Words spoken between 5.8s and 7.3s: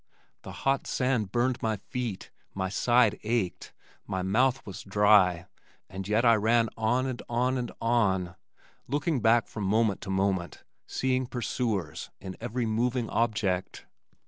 and yet I ran on and